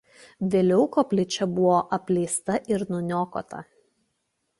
Vėliau 0.53 0.85
koplyčia 0.95 1.47
buvo 1.57 1.75
apleista 1.97 2.57
ir 2.77 2.87
nuniokota. 2.95 3.61